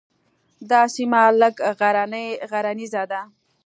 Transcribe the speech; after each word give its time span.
دا 0.69 0.81
سیمه 0.95 1.21
لږه 1.41 1.69
غرنیزه 2.51 3.03
ده. 3.11 3.21